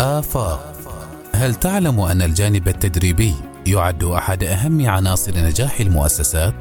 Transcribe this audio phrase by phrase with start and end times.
[0.00, 0.72] آفاق
[1.34, 3.34] هل تعلم أن الجانب التدريبي
[3.66, 6.54] يعد أحد أهم عناصر نجاح المؤسسات؟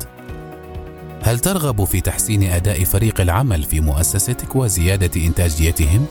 [1.23, 6.05] هل ترغب في تحسين أداء فريق العمل في مؤسستك وزيادة إنتاجيتهم؟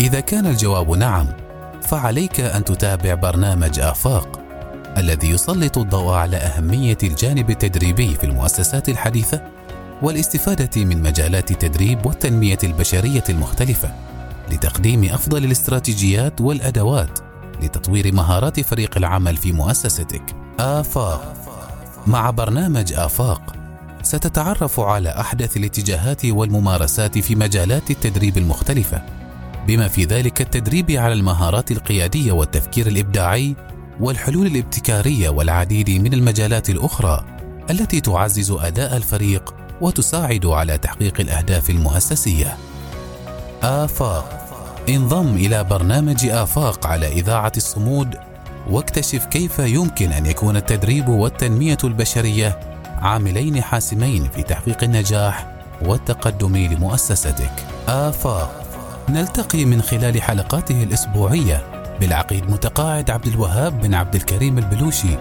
[0.00, 1.26] إذا كان الجواب نعم،
[1.82, 4.40] فعليك أن تتابع برنامج آفاق
[4.96, 9.42] الذي يسلط الضوء على أهمية الجانب التدريبي في المؤسسات الحديثة
[10.02, 14.07] والاستفادة من مجالات التدريب والتنمية البشرية المختلفة
[14.52, 17.18] لتقديم أفضل الاستراتيجيات والأدوات
[17.62, 20.22] لتطوير مهارات فريق العمل في مؤسستك.
[20.60, 21.34] آفاق
[22.06, 23.54] مع برنامج آفاق
[24.02, 29.02] ستتعرف على أحدث الاتجاهات والممارسات في مجالات التدريب المختلفة
[29.66, 33.56] بما في ذلك التدريب على المهارات القيادية والتفكير الإبداعي
[34.00, 37.24] والحلول الابتكارية والعديد من المجالات الأخرى
[37.70, 42.56] التي تعزز أداء الفريق وتساعد على تحقيق الأهداف المؤسسية.
[43.62, 44.37] آفاق
[44.88, 48.16] انضم إلى برنامج آفاق على إذاعة الصمود
[48.70, 52.60] واكتشف كيف يمكن أن يكون التدريب والتنمية البشرية
[52.98, 55.46] عاملين حاسمين في تحقيق النجاح
[55.82, 57.52] والتقدم لمؤسستك.
[57.88, 58.64] آفاق
[59.08, 61.64] نلتقي من خلال حلقاته الأسبوعية
[62.00, 65.16] بالعقيد متقاعد عبد الوهاب بن عبد الكريم البلوشي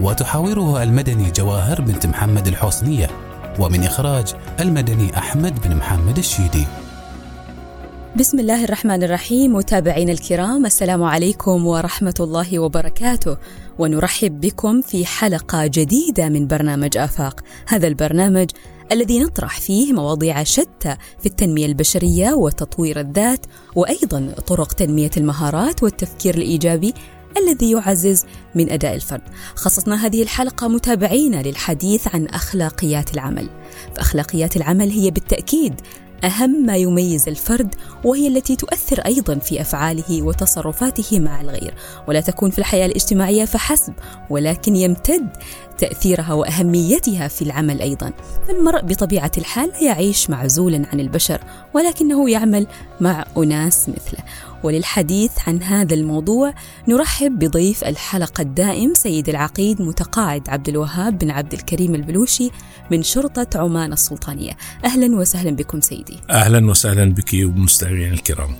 [0.00, 3.10] وتحاوره المدني جواهر بنت محمد الحسنية
[3.58, 6.66] ومن إخراج المدني أحمد بن محمد الشيدي
[8.16, 13.36] بسم الله الرحمن الرحيم متابعينا الكرام السلام عليكم ورحمة الله وبركاته.
[13.78, 17.40] ونرحب بكم في حلقة جديدة من برنامج آفاق.
[17.66, 18.50] هذا البرنامج
[18.92, 26.34] الذي نطرح فيه مواضيع شتى في التنمية البشرية وتطوير الذات وأيضا طرق تنمية المهارات والتفكير
[26.34, 26.94] الإيجابي
[27.36, 28.24] الذي يعزز
[28.54, 29.22] من أداء الفرد
[29.54, 33.48] خصصنا هذه الحلقة متابعينا للحديث عن أخلاقيات العمل.
[33.96, 35.74] فأخلاقيات العمل هي بالتأكيد
[36.24, 41.74] أهم ما يميز الفرد وهي التي تؤثر أيضا في أفعاله وتصرفاته مع الغير.
[42.08, 43.92] ولا تكون في الحياة الاجتماعية فحسب
[44.30, 45.28] ولكن يمتد
[45.78, 48.12] تأثيرها وأهميتها في العمل أيضا.
[48.48, 51.40] فالمرء بطبيعة الحال يعيش معزولا عن البشر
[51.74, 52.66] ولكنه يعمل
[53.00, 54.24] مع أناس مثله.
[54.62, 56.54] وللحديث عن هذا الموضوع
[56.88, 62.50] نرحب بضيف الحلقة الدائم سيد العقيد متقاعد عبد الوهاب بن عبد الكريم البلوشي
[62.90, 64.52] من شرطة عمان السلطانية.
[64.84, 66.16] أهلا وسهلا بكم سيدي.
[66.30, 68.50] أهلا وسهلا بك ومستمعين الكرام.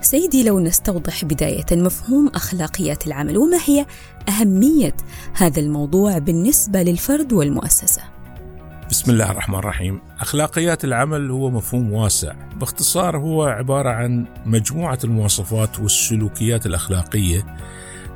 [0.00, 3.86] سيدي لو نستوضح بداية مفهوم أخلاقيات العمل وما هي
[4.28, 4.96] أهمية
[5.34, 8.02] هذا الموضوع بالنسبة للفرد والمؤسسة؟
[8.90, 10.00] بسم الله الرحمن الرحيم.
[10.20, 12.34] أخلاقيات العمل هو مفهوم واسع.
[12.56, 17.56] باختصار هو عبارة عن مجموعة المواصفات والسلوكيات الأخلاقية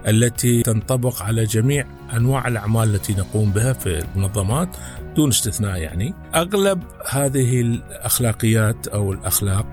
[0.07, 1.87] التي تنطبق على جميع
[2.17, 4.69] أنواع الأعمال التي نقوم بها في المنظمات
[5.17, 6.15] دون استثناء يعني.
[6.35, 9.67] أغلب هذه الأخلاقيات أو الأخلاق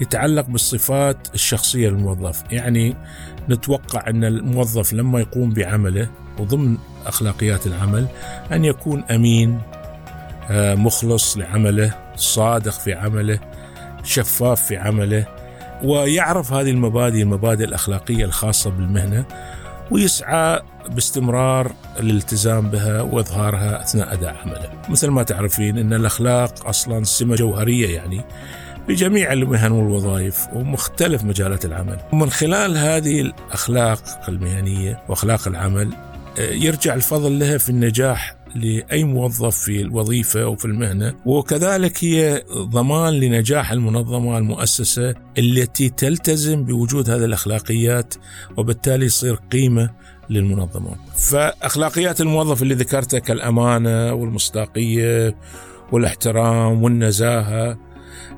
[0.00, 2.42] يتعلق بالصفات الشخصية للموظف.
[2.50, 2.96] يعني
[3.48, 6.76] نتوقع أن الموظف لما يقوم بعمله وضمن
[7.06, 8.06] أخلاقيات العمل
[8.52, 9.81] أن يكون أمين آه،
[10.50, 13.38] مخلص لعمله صادق في عمله
[14.04, 15.26] شفاف في عمله
[15.84, 19.24] ويعرف هذه المبادئ المبادئ الأخلاقية الخاصة بالمهنة
[19.90, 24.70] ويسعى باستمرار الالتزام بها وإظهارها أثناء أداء عمله.
[24.88, 28.24] مثل ما تعرفين إن الأخلاق أصلا سمة جوهرية يعني
[28.86, 31.98] في جميع المهن والوظائف ومختلف مجالات العمل.
[32.12, 35.92] ومن خلال هذه الأخلاق المهنية وأخلاق العمل
[36.38, 42.42] آه، يرجع الفضل لها في النجاح لأي موظف في الوظيفة أو في المهنة وكذلك هي
[42.52, 48.14] ضمان لنجاح المنظمة المؤسسة التي تلتزم بوجود هذه الأخلاقيات
[48.56, 49.90] وبالتالي يصير قيمة
[50.30, 50.96] للمنظمة.
[51.16, 55.36] فأخلاقيات الموظف اللي ذكرتها كالأمانة والمصداقية
[55.92, 57.78] والإحترام والنزاهة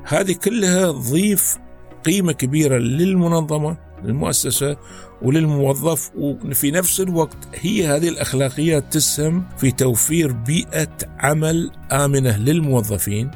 [0.03, 1.57] هذه كلها تضيف
[2.05, 4.77] قيمة كبيرة للمنظمة للمؤسسة
[5.21, 13.31] وللموظف وفي نفس الوقت هي هذه الأخلاقيات تسهم في توفير بيئة عمل آمنة للموظفين.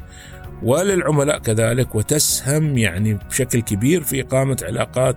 [0.62, 5.16] وللعملاء كذلك وتسهم يعني بشكل كبير في إقامة علاقات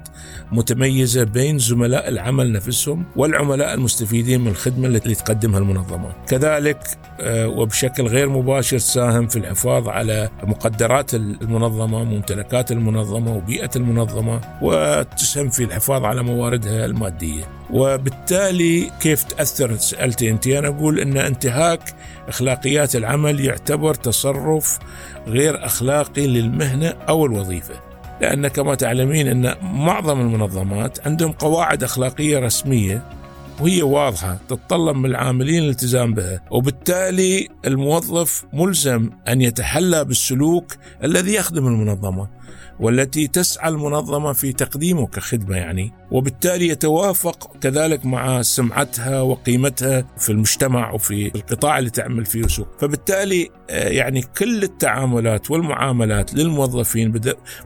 [0.52, 6.78] متميزة بين زملاء العمل نفسهم والعملاء المستفيدين من الخدمة التي تقدمها المنظمة كذلك
[7.22, 15.50] آه، وبشكل غير مباشر تساهم في الحفاظ على مقدرات المنظمة ممتلكات المنظمة وبيئة المنظمة وتسهم
[15.50, 17.44] في الحفاظ على مواردها المادية.
[17.72, 20.48] وبالتالي كيف تأثر؟ سألتي أنت.
[20.48, 21.96] أنا أقول أن انتهاك
[22.28, 24.80] أخلاقيات العمل يعتبر تصرف
[25.28, 27.74] غير أخلاقي للمهنة أو الوظيفة.
[28.22, 33.02] لأن كما تعلمين أن معظم المنظمات عندهم قواعد أخلاقية رسمية
[33.62, 40.74] وهي واضحة تتطلب من العاملين الالتزام بها وبالتالي الموظف ملزم أن يتحلى بالسلوك
[41.04, 42.28] الذي يخدم المنظمة
[42.80, 50.92] والتي تسعى المنظمة في تقديمه كخدمة يعني وبالتالي يتوافق كذلك مع سمعتها وقيمتها في المجتمع
[50.92, 52.68] وفي القطاع اللي تعمل فيه وسوق.
[52.80, 57.12] فبالتالي آه، يعني كل التعاملات والمعاملات للموظفين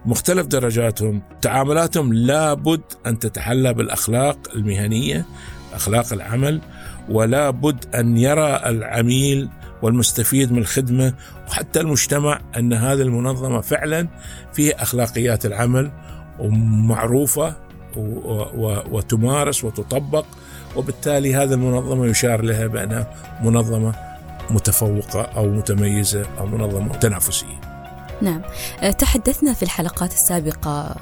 [0.05, 5.25] بمختلف درجاتهم تعاملاتهم لابد أن تتحلى بالأخلاق المهنية
[5.77, 6.61] أخلاق العمل
[7.09, 9.49] ولا بد أن يرى العميل
[9.81, 11.13] والمستفيد من الخدمة
[11.47, 14.07] وحتى المجتمع أن هذه المنظمة فعلا
[14.53, 15.91] فيها أخلاقيات العمل
[16.39, 17.55] ومعروفة
[18.91, 20.25] وتمارس وتطبق
[20.75, 23.13] وبالتالي هذه المنظمة يشار لها بأنها
[23.43, 23.95] منظمة
[24.49, 27.61] متفوقة أو متميزة أو منظمة تنافسية.
[28.21, 28.41] نعم،
[28.97, 30.95] تحدثنا في الحلقات السابقة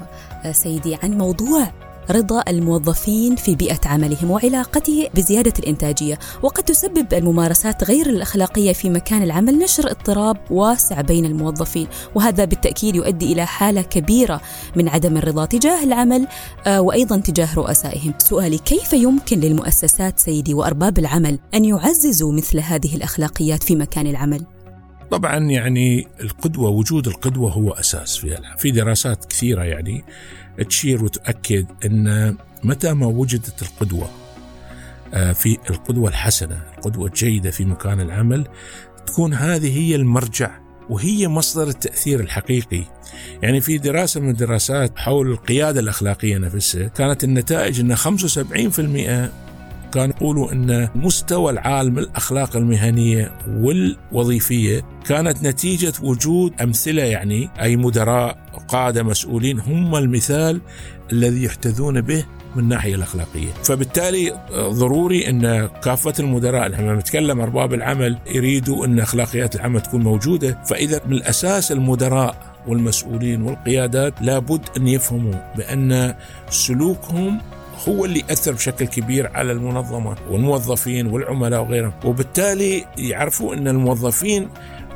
[0.52, 1.72] سيدي عن موضوع
[2.10, 9.22] رضا الموظفين في بيئة عملهم وعلاقته بزيادة الإنتاجية وقد تسبب الممارسات غير الأخلاقية في مكان
[9.22, 14.40] العمل نشر اضطراب واسع بين الموظفين وهذا بالتأكيد يؤدي إلى حالة كبيرة
[14.76, 16.26] من عدم الرضا تجاه العمل
[16.66, 22.96] آه، وأيضا تجاه رؤسائهم سؤالي كيف يمكن للمؤسسات سيدي وأرباب العمل أن يعززوا مثل هذه
[22.96, 24.46] الأخلاقيات في مكان العمل؟
[25.10, 30.04] طبعا يعني القدوة وجود القدوة هو أساس في في دراسات كثيرة يعني
[30.64, 34.10] تشير وتؤكد أن متى ما وجدت القدوة
[35.14, 38.46] آه، في القدوة الحسنة القدوة الجيدة في مكان العمل
[39.06, 40.50] تكون هذه هي المرجع
[40.90, 42.82] وهي مصدر التأثير الحقيقي.
[43.42, 49.30] يعني في دراسة من الدراسات حول القيادة الأخلاقية نفسها كانت النتائج أن 75%
[49.92, 58.45] كانوا يقولوا أن مستوى العالم الأخلاق المهنية والوظيفية كانت نتيجة وجود أمثلة يعني أي مدراء
[58.68, 60.60] قادة مسؤولين هم المثال
[61.12, 62.24] الذي يحتذون به
[62.56, 63.52] من الناحية الأخلاقية.
[63.64, 70.62] فبالتالي ضروري أن كافة المدراء لما نتكلم أرباب العمل يريدوا أن أخلاقيات العمل تكون موجودة.
[70.66, 76.14] فإذا من الأساس المدراء والمسؤولين والقيادات لابد أن يفهموا بأن
[76.50, 77.40] سلوكهم
[77.88, 81.92] هو اللي يأثر بشكل كبير على المنظمة والموظفين والعملاء وغيرهم.
[82.04, 84.48] وبالتالي يعرفوا أن الموظفين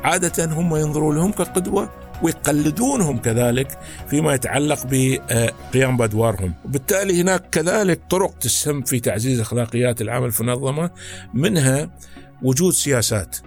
[0.03, 1.89] عادة هم ينظروا لهم كقدوة
[2.23, 3.79] ويقلدونهم كذلك
[4.09, 6.53] فيما يتعلق بقيام بأدوارهم.
[6.65, 10.91] وبالتالي هناك كذلك طرق تسهم في تعزيز أخلاقيات العمل في المنظمة
[11.33, 11.89] منها
[12.43, 13.37] وجود سياسات.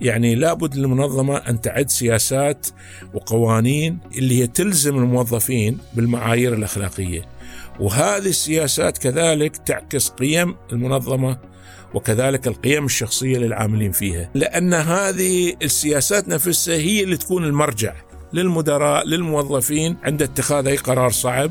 [0.00, 2.66] يعني لابد للمنظمة أن تعد سياسات
[3.14, 7.22] وقوانين اللي هي تلزم الموظفين بالمعايير الأخلاقية.
[7.80, 11.49] وهذه السياسات كذلك تعكس قيم المنظمة
[11.94, 17.94] وكذلك القيم الشخصية للعاملين فيها، لأن هذه السياسات نفسها هي اللي تكون المرجع
[18.32, 21.50] للمدراء للموظفين عند اتخاذ أي قرار صعب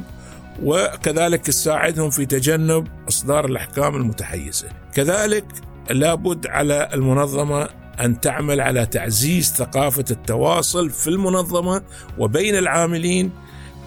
[0.64, 4.68] وكذلك تساعدهم في تجنب إصدار الأحكام المتحيزة.
[4.94, 5.46] كذلك
[5.90, 7.70] لابد على المنظمة
[8.00, 11.82] أن تعمل على تعزيز ثقافة التواصل في المنظمة
[12.18, 13.32] وبين العاملين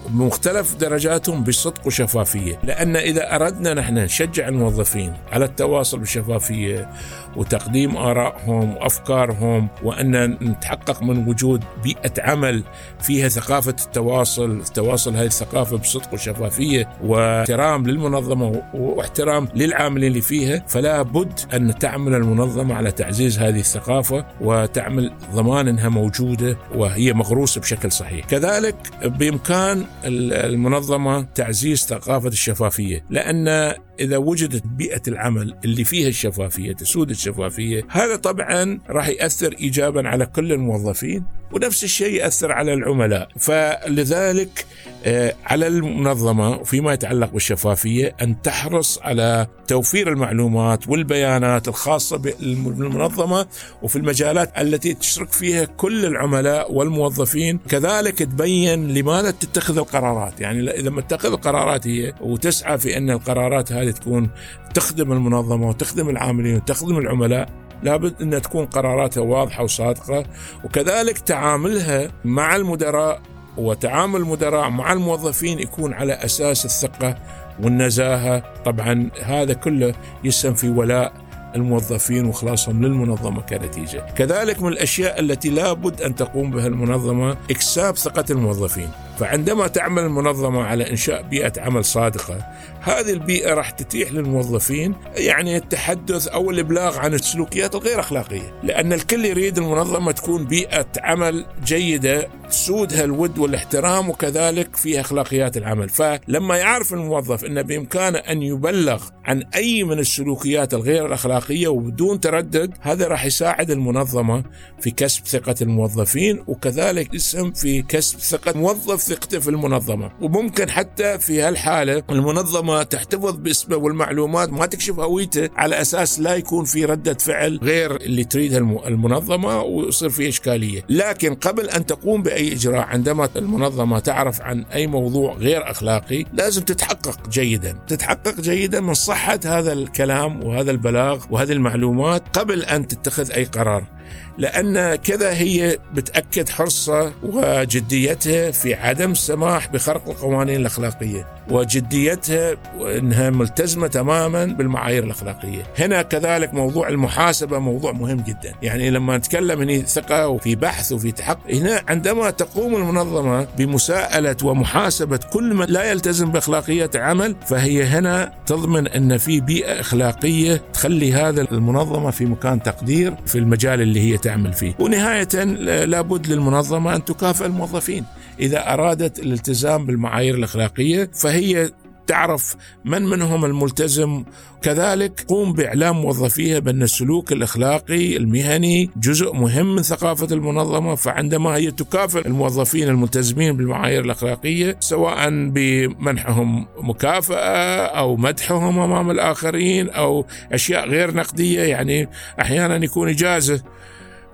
[0.09, 2.59] بمختلف درجاتهم بصدق وشفافية.
[2.63, 6.89] لأن إذا أردنا نحن نشجع الموظفين على التواصل بشفافية
[7.35, 12.63] وتقديم آرائهم وأفكارهم وأن نتحقق من وجود بيئة عمل
[12.99, 21.01] فيها ثقافة التواصل التواصل هذه الثقافة بصدق وشفافية واحترام للمنظمة واحترام للعاملين اللي فيها فلا
[21.01, 27.91] بد أن تعمل المنظمة على تعزيز هذه الثقافة وتعمل ضمان أنها موجودة وهي مغروسة بشكل
[27.91, 28.25] صحيح.
[28.25, 37.09] كذلك بإمكان المنظمة تعزيز ثقافة الشفافية لأن إذا وجدت بيئة العمل اللي فيها الشفافية تسود
[37.09, 43.29] الشفافية هذا طبعا راح يأثر إيجابا على كل الموظفين ونفس الشيء يأثر على العملاء.
[43.39, 44.65] فلذلك
[45.05, 53.45] آه، على المنظمة فيما يتعلق بالشفافية أن تحرص على توفير المعلومات والبيانات الخاصة بالمنظمة
[53.81, 57.59] وفي المجالات التي تشرك فيها كل العملاء والموظفين.
[57.69, 60.41] كذلك تبين لماذا تتخذ القرارات.
[60.41, 64.29] يعني إذا ما تتخذ القرارات هي وتسعى في أن القرارات هذه تكون
[64.73, 67.49] تخدم المنظمة وتخدم العاملين وتخدم العملاء.
[67.83, 70.25] لابد أن تكون قراراتها واضحة وصادقة
[70.63, 73.21] وكذلك تعاملها مع المدراء
[73.57, 77.17] وتعامل المدراء مع الموظفين يكون على أساس الثقة
[77.63, 78.43] والنزاهة.
[78.65, 81.13] طبعا هذا كله يسهم في ولاء
[81.55, 84.05] الموظفين وخلاصهم للمنظمة كنتيجة.
[84.15, 88.89] كذلك من الأشياء التي لابد أن تقوم بها المنظمة إكساب ثقة الموظفين.
[89.19, 92.53] فعندما تعمل المنظمة على إنشاء بيئة عمل صادقة
[92.83, 98.59] هذه البيئة راح تتيح للموظفين يعني التحدث أو الإبلاغ عن السلوكيات الغير أخلاقية.
[98.63, 105.89] لأن الكل يريد المنظمة تكون بيئة عمل جيدة سودها الود والاحترام وكذلك فيها أخلاقيات العمل.
[105.89, 112.73] فلما يعرف الموظف أن بإمكانه أن يبلغ عن أي من السلوكيات الغير الأخلاقية وبدون تردد
[112.81, 114.43] هذا راح يساعد المنظمة
[114.81, 120.11] في كسب ثقة الموظفين وكذلك يسهم في كسب ثقة موظف ثقته في المنظمة.
[120.21, 126.65] وممكن حتى في هالحالة المنظمة تحتفظ باسمه والمعلومات ما تكشف هويته على أساس لا يكون
[126.65, 128.57] في ردة فعل غير اللي تريدها
[128.87, 130.85] المنظمة ويصير في إشكالية.
[130.89, 136.61] لكن قبل أن تقوم بأي إجراء عندما المنظمة تعرف عن أي موضوع غير أخلاقي لازم
[136.61, 137.77] تتحقق جيدا.
[137.87, 143.92] تتحقق جيدا من صحة هذا الكلام وهذا البلاغ وهذه المعلومات قبل أن تتخذ أي قرار.
[144.37, 151.27] لأن كذا هي بتأكد حرصها وجديتها في عدم السماح بخرق القوانين الأخلاقية.
[151.49, 155.63] وجديتها أنها ملتزمة تماما بالمعايير الأخلاقية.
[155.79, 158.53] هنا كذلك موضوع المحاسبة موضوع مهم جدا.
[158.61, 165.19] يعني لما نتكلم هنا ثقة وفي بحث وفي تحقق هنا عندما تقوم المنظمة بمساءلة ومحاسبة
[165.33, 171.41] كل من لا يلتزم بأخلاقية عمل فهي هنا تضمن أن في بيئة أخلاقية تخلي هذا
[171.41, 174.73] المنظمة في مكان تقدير في المجال اللي هي تعمل فيه.
[174.79, 175.43] ونهاية
[175.85, 178.05] لابد للمنظمة أن تكافئ الموظفين.
[178.43, 181.71] إذا أرادت الالتزام بالمعايير الأخلاقية فهي
[182.07, 184.23] تعرف من منهم الملتزم.
[184.61, 191.71] كذلك قوم بإعلام موظفيها بأن السلوك الأخلاقي المهني جزء مهم من ثقافة المنظمة فعندما هي
[191.71, 201.13] تكافئ الموظفين الملتزمين بالمعايير الأخلاقية سواء بمنحهم مكافأة أو مدحهم أمام الآخرين أو أشياء غير
[201.15, 202.09] نقدية يعني
[202.41, 203.63] أحيانا يكون إجازة.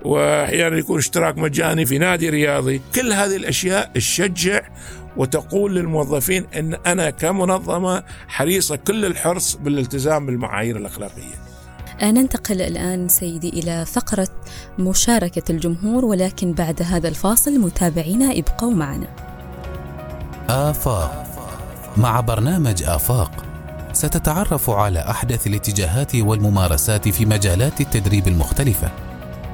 [0.04, 2.80] وأحيانا يكون اشتراك مجاني في نادي رياضي.
[2.94, 4.60] كل هذه الأشياء تشجع
[5.16, 11.34] وتقول للموظفين إن أنا كمنظمة حريصة كل الحرص بالالتزام بالمعايير الأخلاقية.
[12.02, 14.28] ننتقل الآن سيدي إلى فقرة
[14.78, 19.06] مشاركة الجمهور ولكن بعد هذا الفاصل متابعينا ابقوا معنا.
[20.48, 21.26] آفاق.
[21.96, 23.44] مع برنامج آفاق
[23.92, 28.90] ستتعرف على أحدث الاتجاهات والممارسات في مجالات التدريب المختلفة.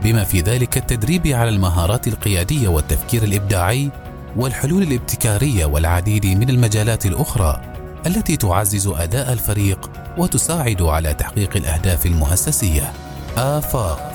[0.03, 3.91] بما في ذلك التدريب على المهارات القيادية والتفكير الإبداعي
[4.37, 7.61] والحلول الابتكارية والعديد من المجالات الأخرى
[8.07, 12.93] التي تعزز أداء الفريق وتساعد على تحقيق الأهداف المؤسسية.
[13.37, 14.13] آفاق.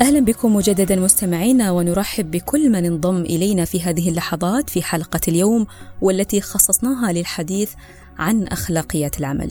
[0.00, 5.66] أهلا بكم مجددا مستمعينا ونرحب بكل من انضم إلينا في هذه اللحظات في حلقة اليوم
[6.00, 7.72] والتي خصصناها للحديث
[8.18, 9.50] عن أخلاقيات العمل.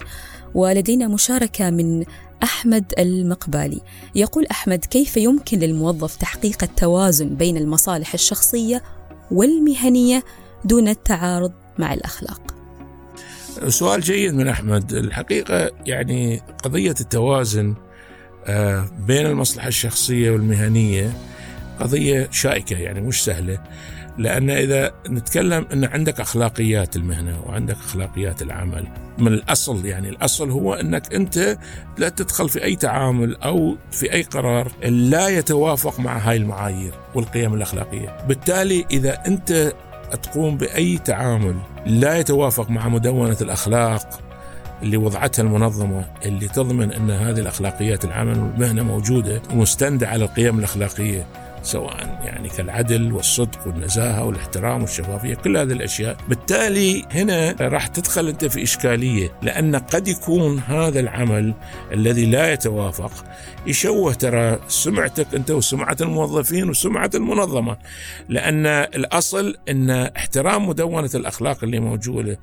[0.54, 2.04] ولدينا مشاركة من
[2.44, 3.82] أحمد المقبالي.
[4.16, 8.84] يقول أحمد كيف يمكن للموظف تحقيق التوازن بين المصالح الشخصية
[9.32, 10.24] والمهنية
[10.66, 12.42] دون التعارض مع الأخلاق؟
[13.68, 14.94] سؤال جيد من أحمد.
[14.94, 17.76] الحقيقة يعني قضية التوازن
[18.46, 21.14] آه، بين المصلحة الشخصية والمهنية
[21.80, 23.60] قضية شائكة يعني مش سهلة.
[24.18, 30.74] لأن إذا نتكلم أن عندك أخلاقيات المهنة وعندك أخلاقيات العمل من الأصل يعني الأصل هو
[30.74, 31.58] أنك أنت
[31.98, 37.54] لا تدخل في أي تعامل أو في أي قرار لا يتوافق مع هاي المعايير والقيم
[37.54, 38.18] الأخلاقية.
[38.28, 39.74] بالتالي إذا أنت
[40.24, 41.56] تقوم بأي تعامل
[41.86, 44.20] لا يتوافق مع مدونة الأخلاق
[44.84, 51.28] اللي وضعتها المنظمة اللي تضمن أن هذه الأخلاقيات العمل والمهنة موجودة ومستندة على القيم الأخلاقية
[51.64, 56.18] سواء يعني كالعدل والصدق والنزاهة والاحترام والشفافية كل هذه الأشياء.
[56.30, 61.54] بالتالي هنا راح تدخل أنت في إشكالية لأن قد يكون هذا العمل
[61.92, 63.26] الذي لا يتوافق
[63.68, 67.78] يشوه ترى سمعتك أنت وسمعة الموظفين وسمعة المنظمة.
[68.30, 72.40] لأن الأصل أن احترام مدونة الأخلاق اللي موجودة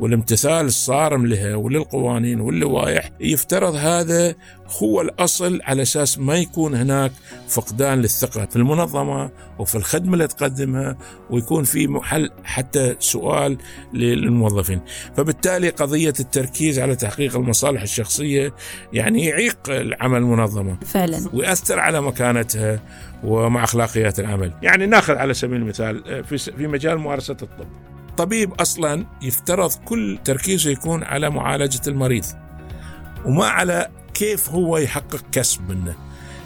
[0.00, 4.34] والامتثال الصارم لها وللقوانين واللوائح يفترض هذا
[4.82, 7.12] هو الأصل على أساس ما يكون هناك
[7.48, 10.96] فقدان للثقة في المنظمة وفي الخدمة اللي تقدمها
[11.30, 13.58] ويكون في محل حتى سؤال
[13.92, 14.80] للموظفين.
[15.16, 18.54] فبالتالي قضية التركيز على تحقيق المصالح الشخصية
[18.92, 20.78] يعني يعيق العمل المنظمة.
[20.86, 21.28] فعلا.
[21.32, 22.80] ويأثر على مكانتها
[23.24, 24.52] ومع أخلاقيات العمل.
[24.62, 27.66] يعني ناخذ على سبيل المثال في في مجال ممارسة الطب.
[28.16, 32.24] طبيب أصلا يفترض كل تركيزه يكون على معالجة المريض
[33.24, 35.94] وما على كيف هو يحقق كسب منه؟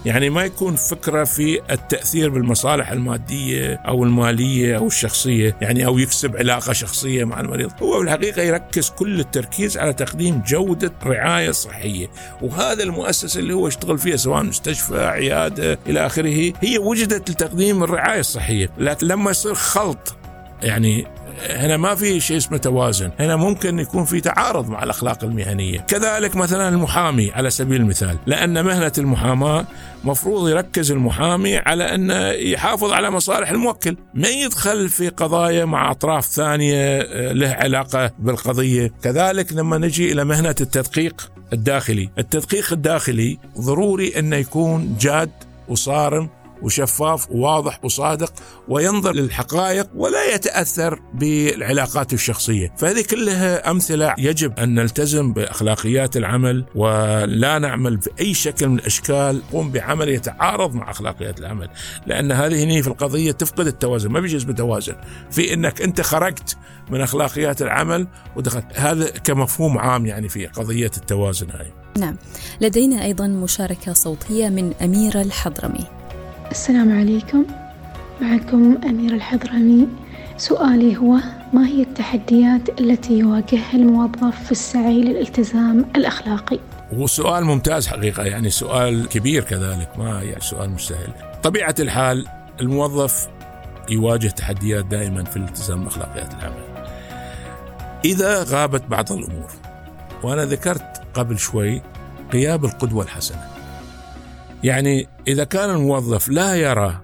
[0.07, 6.37] يعني ما يكون فكرة في التأثير بالمصالح المادية أو المالية أو الشخصية يعني أو يكسب
[6.37, 7.71] علاقة شخصية مع المريض.
[7.83, 12.11] هو بالحقيقة يركز كل التركيز على تقديم جودة رعاية صحية.
[12.43, 18.21] وهذا المؤسسة اللي هو يشتغل فيها سواء مستشفى عيادة إلى آخره هي وجدت لتقديم الرعاية
[18.21, 18.71] الصحية.
[18.79, 20.17] لكن لما يصير خلط
[20.63, 21.07] يعني
[21.47, 23.11] هنا ما في شيء اسمه توازن.
[23.21, 25.79] هنا ممكن يكون في تعارض مع الأخلاق المهنية.
[25.79, 28.19] كذلك مثلا المحامي على سبيل المثال.
[28.27, 29.67] لأن مهنة المحاماة
[30.05, 33.97] مفروض يركز المحامي على أنه يحافظ على مصالح الموكل.
[34.15, 38.93] ما يدخل في قضايا مع أطراف ثانية آه، له علاقة بالقضية.
[39.03, 42.09] كذلك لما نجي إلى مهنة التدقيق الداخلي.
[42.19, 45.31] التدقيق الداخلي ضروري أنه يكون جاد
[45.69, 46.29] وصارم
[46.63, 48.33] وشفاف وواضح وصادق
[48.69, 57.59] وينظر للحقائق ولا يتأثر بالعلاقات الشخصية، فهذه كلها أمثلة يجب أن نلتزم بأخلاقيات العمل ولا
[57.59, 61.69] نعمل بأي شكل من الأشكال قوم بعمل يتعارض مع أخلاقيات العمل،
[62.07, 64.97] لأن هذه هنا في القضية تفقد التوازن، ما بيجي اسمه توازن،
[65.31, 66.57] في إنك أنت خرجت
[66.91, 71.73] من أخلاقيات العمل ودخلت، هذا كمفهوم عام يعني في قضية التوازن هاي.
[71.99, 72.17] نعم،
[72.61, 75.98] لدينا أيضا مشاركة صوتية من أميرة الحضرمي.
[76.51, 77.45] السلام عليكم.
[78.21, 79.89] معكم أمير الحضرمي.
[80.37, 81.17] سؤالي هو
[81.53, 86.59] ما هي التحديات التي يواجهها الموظف في السعي للالتزام الأخلاقي؟
[86.95, 91.13] هو سؤال ممتاز حقيقة يعني سؤال كبير كذلك ما يعني سؤال مش سهل.
[91.43, 92.27] طبيعة الحال
[92.61, 93.29] الموظف
[93.91, 96.89] يواجه تحديات دائما في الالتزام بأخلاقيات العمل
[98.05, 99.51] إذا غابت بعض الأمور
[100.23, 101.83] وأنا ذكرت قبل شوي
[102.33, 103.58] غياب القدوة الحسنة.
[104.65, 107.01] يعني إذا كان الموظف لا يرى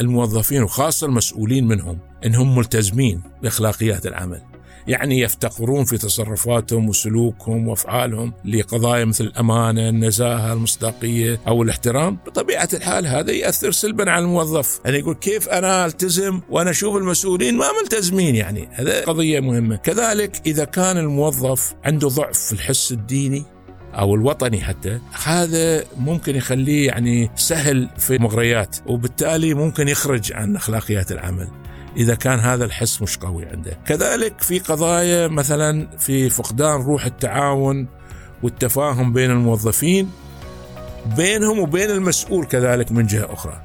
[0.00, 4.42] الموظفين وخاصة المسؤولين منهم أنهم ملتزمين بأخلاقيات العمل.
[4.88, 13.06] يعني يفتقرون في تصرفاتهم وسلوكهم وأفعالهم لقضايا مثل الأمانة، النزاهة، المصداقية أو الاحترام، بطبيعة الحال
[13.06, 18.34] هذا يأثر سلبا على الموظف، يعني يقول كيف أنا ألتزم وأنا أشوف المسؤولين ما ملتزمين
[18.34, 23.44] يعني، هذا قضية مهمة، كذلك إذا كان الموظف عنده ضعف في الحس الديني
[23.94, 31.12] أو الوطني حتى هذا ممكن يخليه يعني سهل في مغريات وبالتالي ممكن يخرج عن أخلاقيات
[31.12, 31.48] العمل.
[31.96, 33.78] إذا كان هذا الحس مش قوي عنده.
[33.86, 37.88] كذلك في قضايا مثلا في فقدان روح التعاون
[38.42, 40.10] والتفاهم بين الموظفين
[41.16, 43.62] بينهم وبين المسؤول كذلك من جهة أخرى.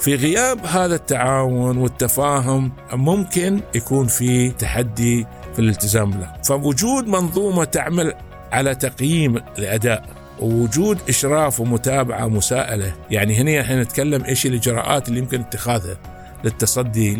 [0.00, 6.32] في غياب هذا التعاون والتفاهم ممكن يكون في تحدي في الالتزام له.
[6.44, 8.14] فوجود منظومة تعمل
[8.52, 10.04] على تقييم الأداء
[10.40, 12.94] ووجود إشراف ومتابعة ومساءلة.
[13.10, 15.96] يعني هنا إحنا نتكلم إيش الإجراءات اللي يمكن اتخاذها
[16.44, 17.16] للتصدي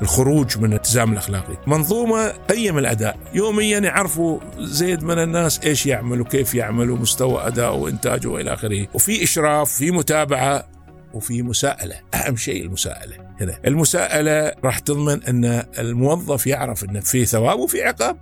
[0.00, 1.56] للخروج من الالتزام الأخلاقي.
[1.66, 3.18] منظومة قيم الأداء.
[3.34, 8.86] يوميا يعرفوا زيد من الناس إيش يعمل وكيف يعمل ومستوى أداءه وإنتاجه وإلى آخره.
[8.94, 10.68] وفي إشراف في متابعة
[11.14, 11.96] وفي مساءلة.
[12.14, 13.16] أهم شيء المساءلة.
[13.40, 18.16] هنا المساءلة راح تضمن أن الموظف يعرف أن في ثواب وفي عقاب.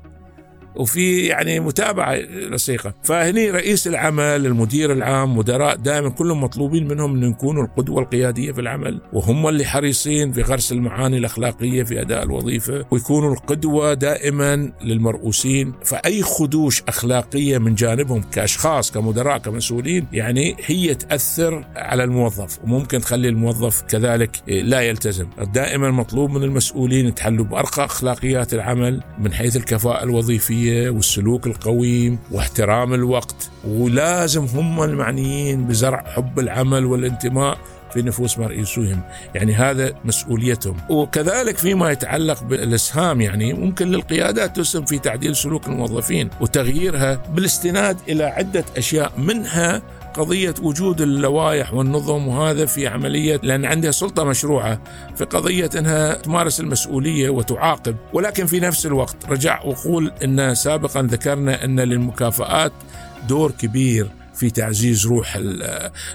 [0.76, 2.14] وفي يعني متابعة
[2.50, 8.52] لصيقه فهني رئيس العمل المدير العام مدراء دائما كلهم مطلوبين منهم إن يكونوا القدوة القيادية
[8.52, 14.72] في العمل وهم اللي حريصين في غرس المعاني الأخلاقية في أداء الوظيفة ويكونوا القدوة دائما
[14.84, 15.72] للمرؤوسين.
[15.84, 23.28] فأي خدوش أخلاقية من جانبهم كأشخاص كمدراء كمسؤولين يعني هي تأثر على الموظف وممكن تخلي
[23.28, 25.26] الموظف كذلك لا يلتزم.
[25.54, 32.18] دائما مطلوب من المسؤولين يتحلوا بأرقى أخلاقيات العمل من حيث الكفاءة الوظيفية التربية والسلوك القويم
[32.31, 33.50] واحترام الوقت.
[33.64, 37.59] ولازم هم المعنيين بزرع حب العمل والانتماء
[37.92, 39.00] في نفوس مرئيسوهم
[39.35, 40.76] يعني هذا مسؤوليتهم.
[40.90, 48.24] وكذلك فيما يتعلق بالإسهام يعني ممكن للقيادات تسهم في تعديل سلوك الموظفين وتغييرها بالاستناد إلى
[48.24, 49.83] عدة أشياء منها
[50.16, 54.81] قضية وجود اللوائح والنظم وهذا في عملية لأن عندها سلطة مشروعة
[55.16, 57.96] في قضية أنها تمارس المسؤولية وتعاقب.
[58.12, 62.72] ولكن في نفس الوقت رجع وقول أن سابقا ذكرنا أن للمكافآت
[63.29, 64.09] دور كبير.
[64.37, 65.37] في تعزيز روح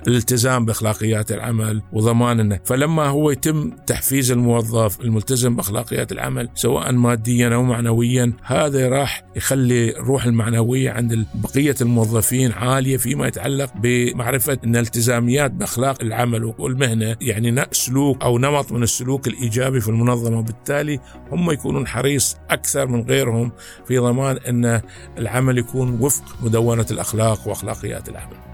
[0.07, 7.55] الالتزام بأخلاقيات العمل وضمان انه فلما هو يتم تحفيز الموظف الملتزم بأخلاقيات العمل سواء ماديا
[7.55, 14.75] أو معنويا هذا راح يخلي الروح المعنوية عند بقية الموظفين عالية فيما يتعلق بمعرفة إن
[14.75, 20.39] الالتزاميات بأخلاق العمل والمهنة يعني سلوك أو نمط من السلوك الإيجابي في المنظمة.
[20.39, 20.99] وبالتالي
[21.31, 23.51] هم يكونون حريص أكثر من غيرهم
[23.87, 24.81] في ضمان إن
[25.17, 28.51] العمل يكون وفق مدونة الأخلاق واخلاقيات العمل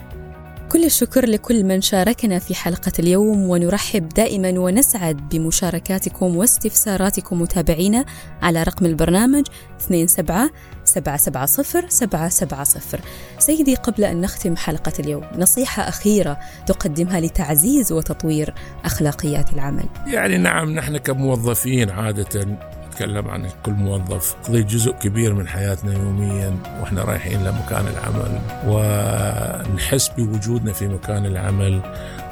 [0.72, 7.41] كل الشكر لكل من شاركنا في حلقة اليوم ونرحب دائما ونسعد بمشاركاتكم واستفساراتكم.
[7.41, 8.06] متابعينا
[8.41, 9.46] على رقم البرنامج
[9.80, 10.50] 27
[10.84, 13.02] 770 770
[13.39, 18.54] سيدي قبل أن نختم حلقة اليوم نصيحة أخيرة تقدمها لتعزيز وتطوير
[18.86, 19.86] أخلاقيات العمل.
[20.08, 22.58] يعني نعم نحن كموظفين عادة
[22.98, 24.36] نتكلم عن كل موظف.
[24.44, 28.40] قضي جزء كبير من حياتنا يوميا وإحنا رايحين لمكان العمل.
[28.68, 31.82] ونحس بوجودنا في مكان العمل.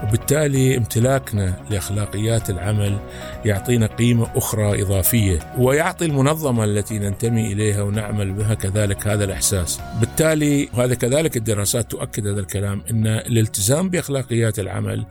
[0.08, 3.00] وبالتالي امتلاكنا لأخلاقيات العمل
[3.46, 9.80] يعطينا قيمة أخرى إضافية ويعطي المنظمة التي ننتمي إليها ونعمل بها كذلك هذا الإحساس.
[10.00, 15.06] بالتالي وهذا كذلك الدراسات تؤكد هذا الكلام إن الالتزام بأخلاقيات العمل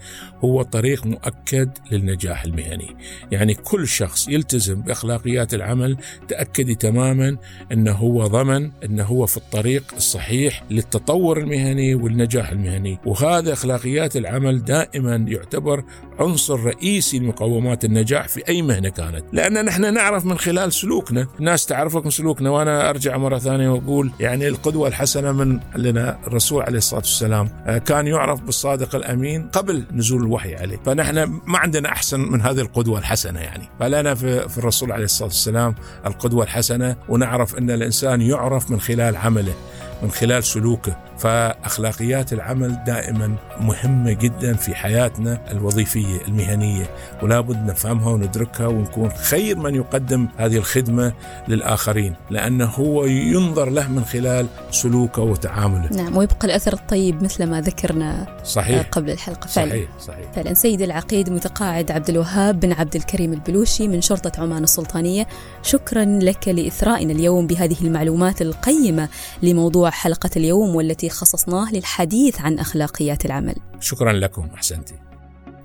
[0.44, 2.96] هو طريق مؤكد للنجاح المهني.
[3.33, 5.96] يعني كل شخص يلتزم بأخلاقيات العمل
[6.28, 7.37] تاكدي تماما
[7.72, 14.64] إنه هو ضمن إنه هو في الطريق الصحيح للتطور المهني والنجاح المهني، وهذا أخلاقيات العمل
[14.64, 14.84] دائما
[15.29, 15.85] يعتبر
[16.18, 21.66] عنصر رئيسي لمقومات النجاح في أي مهنة كانت، لأن نحن نعرف من خلال سلوكنا، الناس
[21.66, 26.79] تعرفك من سلوكنا وأنا أرجع مرة ثانية وأقول يعني القدوة الحسنة من لنا الرسول عليه
[26.79, 32.20] الصلاة والسلام آه، كان يعرف بالصادق الأمين قبل نزول الوحي عليه، فنحن ما عندنا أحسن
[32.20, 35.75] من هذه القدوة الحسنة يعني، فلنا في, في الرسول عليه الصلاة والسلام
[36.07, 39.55] القدوة الحسنة ونعرف أن الإنسان يعرف من خلال عمله
[40.03, 40.97] من خلال سلوكه.
[41.18, 46.90] فأخلاقيات العمل دائما مهمة جدا في حياتنا الوظيفية المهنية
[47.22, 51.12] ولا بد نفهمها وندركها ونكون خير من يقدم هذه الخدمة
[51.48, 55.88] للآخرين لأنه هو ينظر له من خلال سلوكه وتعامله.
[55.96, 58.88] نعم ويبقى الأثر الطيب مثل ما ذكرنا صحيح.
[58.90, 59.46] قبل الحلقة.
[59.46, 59.70] فعلا.
[59.70, 60.33] صحيح صحيح.
[60.33, 60.55] فعلا.
[60.55, 65.27] سيد العقيد متقاعد عبد الوهاب بن عبد الكريم البلوشي من شرطة عمان السلطانية.
[65.62, 69.09] شكرا لك لإثرائنا اليوم بهذه المعلومات القيمة
[69.42, 73.55] لموضوع حلقة اليوم والتي خصصناه للحديث عن أخلاقيات العمل.
[73.81, 74.95] شكرا لكم أحسنتي.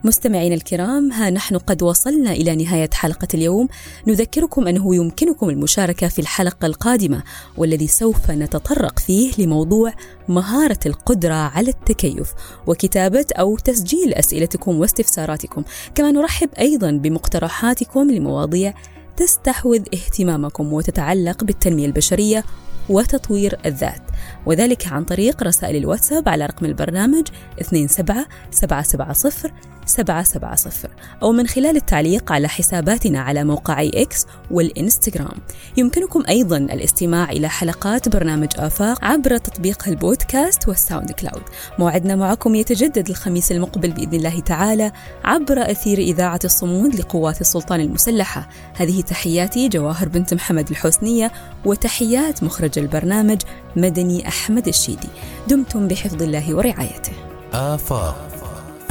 [0.04, 3.68] مستمعينا الكرام ها نحن قد وصلنا إلى نهاية حلقة اليوم
[4.08, 7.24] نذكركم أنه يمكنكم المشاركة في الحلقة القادمة
[7.58, 9.94] والذي سوف نتطرق فيه لموضوع
[10.28, 12.34] مهارة القدرة على التكيف
[12.68, 15.64] وكتابة أو تسجيل أسئلتكم واستفساراتكم
[15.96, 18.74] كما نرحب أيضا بمقترحاتكم لمواضيع
[19.18, 22.44] تستحوذ اهتمامكم وتتعلق بالتنمية البشرية
[22.90, 24.09] وتطوير الذات
[24.46, 27.28] وذلك عن طريق رسائل الواتساب على رقم البرنامج
[27.62, 29.52] 27770
[29.90, 35.38] 770 أو من خلال التعليق على حساباتنا على موقعي إكس والإنستغرام.
[35.78, 41.44] يمكنكم أيضا الاستماع إلى حلقات برنامج آفاق عبر تطبيق البودكاست وال SoundCloud
[41.80, 44.92] موعدنا معكم يتجدد الخميس المقبل بإذن الله تعالى
[45.24, 48.50] عبر أثير إذاعة الصمود لقوات السلطان المسلحة.
[48.74, 51.32] هذه تحياتي جواهر بنت محمد الحسنية
[51.66, 53.42] وتحيات مخرج البرنامج
[53.76, 55.10] مدني أحمد الشيدي
[55.48, 57.12] دمتم بحفظ الله ورعايته
[57.54, 58.30] آفاق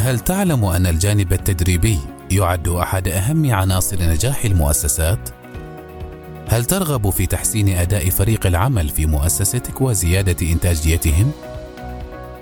[0.01, 1.99] هل تعلم أن الجانب التدريبي
[2.31, 5.19] يعد أحد أهم عناصر نجاح المؤسسات؟
[6.49, 11.31] هل ترغب في تحسين أداء فريق العمل في مؤسستك وزيادة إنتاجيتهم؟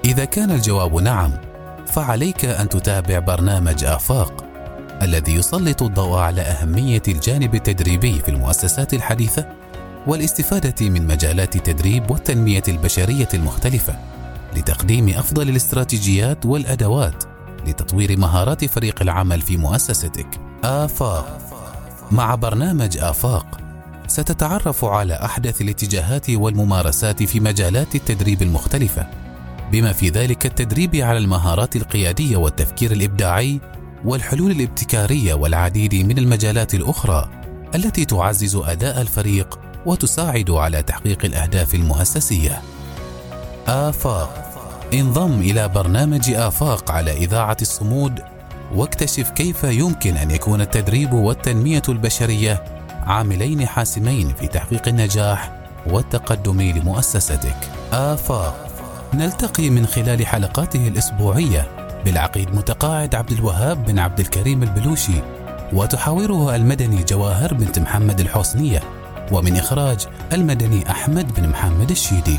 [0.05, 1.33] إذا كان الجواب نعم،
[1.87, 4.45] فعليك أن تتابع برنامج آفاق
[5.03, 9.56] الذي يسلط الضوء على أهمية الجانب التدريبي في المؤسسات الحديثة
[10.07, 13.99] والاستفادة من مجالات التدريب والتنمية البشرية المختلفة
[14.57, 17.25] لتقديم أفضل الاستراتيجيات والأدوات
[17.67, 20.27] لتطوير مهارات فريق العمل في مؤسستك.
[20.65, 21.39] آفاق.
[22.11, 23.61] مع برنامج آفاق
[24.07, 29.07] ستتعرف على أحدث الاتجاهات والممارسات في مجالات التدريب المختلفة
[29.73, 33.61] بما في ذلك التدريب على المهارات القيادية والتفكير الإبداعي
[34.05, 37.31] والحلول الابتكارية والعديد من المجالات الأخرى
[37.75, 42.63] التي تعزز أداء الفريق وتساعد على تحقيق الأهداف المؤسسية.
[43.67, 44.43] آفاق
[44.95, 48.21] انضم إلى برنامج آفاق على إذاعة الصمود
[48.75, 52.65] واكتشف كيف يمكن أن يكون التدريب والتنمية البشرية
[53.07, 55.53] عاملين حاسمين في تحقيق النجاح
[55.87, 57.57] والتقدم لمؤسستك.
[57.93, 58.67] آفاق
[59.15, 61.67] نلتقي من خلال حلقاته الأسبوعية
[62.05, 65.21] بالعقيد متقاعد عبد الوهاب بن عبد الكريم البلوشي
[65.73, 68.83] وتحاوره المدني جواهر بنت محمد الحسنية
[69.33, 72.39] ومن إخراج المدني أحمد بن محمد الشيدي.